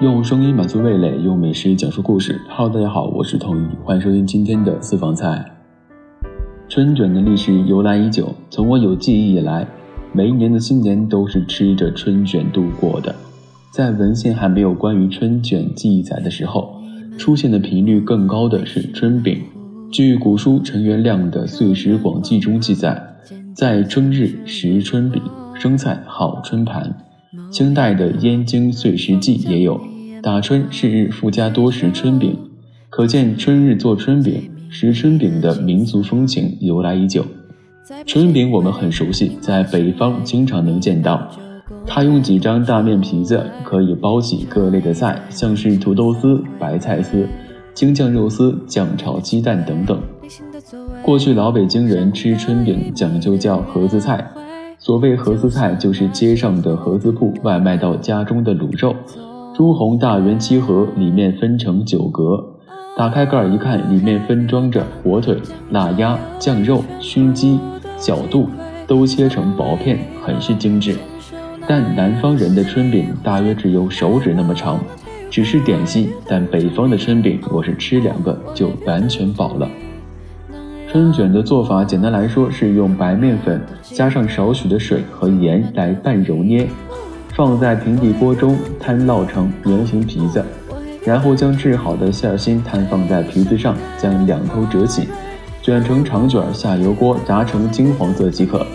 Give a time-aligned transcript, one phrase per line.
[0.00, 2.40] 用声音满足味蕾，用美食讲述故事。
[2.48, 5.44] Hello，大家好，我是童一，欢迎收听今天的私房菜。
[6.68, 9.66] 春卷的历史由来已久，从我有记忆以来，
[10.12, 13.12] 每一年的新年都是吃着春卷度过的。
[13.72, 16.80] 在文献还没有关于春卷记载的时候，
[17.18, 19.42] 出现的频率更高的是春饼。
[19.90, 23.16] 据古书陈元亮的《岁时广记》中记载，
[23.52, 25.20] 在春日食春饼，
[25.54, 26.94] 生菜好春盘。
[27.50, 29.80] 清代的《燕京岁时记》也有
[30.22, 32.36] “打春是日复加多食春饼”，
[32.90, 37.24] 可见春日做春饼、食春饼的民俗风情由来已久。
[38.06, 41.30] 春饼我们很熟悉，在北方经常能见到。
[41.86, 47.26] 它用几张大面皮子可以包起各类的菜，像是土豆丝、白菜丝、
[47.72, 49.98] 京酱肉丝、酱炒鸡蛋等等。
[51.02, 54.26] 过去老北京人吃春饼讲究叫盒子菜。
[54.80, 58.94] 所谓盒子菜，就是街上的盒子铺外卖到家中的卤肉，
[59.52, 62.54] 朱红大圆七盒，里面分成九格。
[62.96, 65.36] 打开盖儿一看，里面分装着火腿、
[65.70, 67.58] 腊鸭、酱肉、熏鸡、
[67.96, 68.48] 小肚，
[68.86, 70.96] 都切成薄片，很是精致。
[71.66, 74.78] 但南方人的春饼大约只有手指那么长，
[75.28, 76.08] 只是点心。
[76.24, 79.68] 但北方的春饼，我是吃两个就完全饱了。
[80.90, 86.66] 春卷的做法，简单来说是用白面粉加上少许的水和盐来拌揉捏，
[87.36, 90.42] 放在平底锅中摊烙成圆形皮子，
[91.04, 95.06] 然后将制好的馅心摊放在皮子上，将两头折起，
[95.60, 98.66] 卷成长卷下油锅炸成金黄色即可。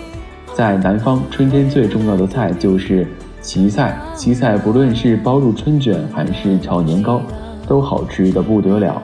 [0.53, 3.07] 在南方，春天最重要的菜就是
[3.41, 7.19] 荠菜，荠菜不论是包入春卷还是炒年糕，
[7.67, 9.01] 都好吃的不得了。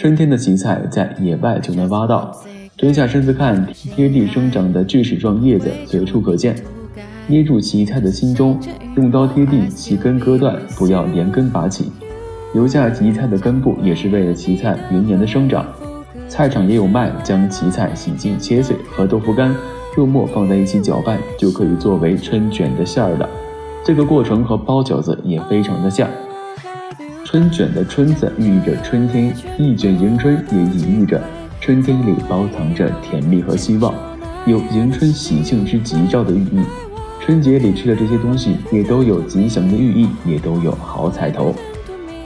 [0.00, 2.34] 春天的荠菜在野外就能挖到。
[2.74, 6.56] 蹲下身子看，贴地生长的锯齿状叶子随处可见。
[7.26, 8.58] 捏住荠菜的心中，
[8.96, 11.92] 用刀贴地，其根割断，不要连根拔起。
[12.54, 15.66] 留下荠菜的根部，也是为了荠菜明年的生长。
[16.30, 19.54] 菜场也有卖，将荠菜洗净切碎，和豆腐干、
[19.94, 23.28] 肉末放在一起搅拌，就可以作为春卷的馅儿了。
[23.84, 26.08] 这个过程和包饺子也非常的像。
[27.24, 31.20] 春卷的“春”字寓意着春天，一卷迎春也隐喻着。
[31.60, 33.94] 春天里包藏着甜蜜和希望，
[34.46, 36.64] 有迎春喜庆之吉兆的寓意。
[37.20, 41.54] 春节里吃的这些东西也都有吉祥的寓意，也都有好彩头。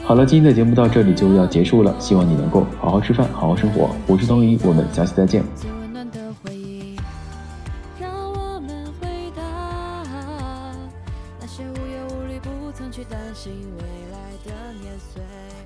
[0.05, 3.91] 好了，今天的节目到这里就要结束了，希望你能够好好吃饭，好好生活。
[4.07, 5.84] 我是东怡，我们下期再见。
[12.95, 13.83] 去担心未
[14.13, 15.64] 来的年岁。